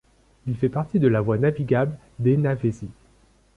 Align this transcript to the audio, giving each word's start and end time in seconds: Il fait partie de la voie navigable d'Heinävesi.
Il 0.47 0.55
fait 0.57 0.67
partie 0.69 0.97
de 0.97 1.07
la 1.07 1.21
voie 1.21 1.37
navigable 1.37 1.95
d'Heinävesi. 2.17 2.89